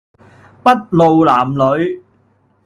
[0.63, 2.01] 篳路藍縷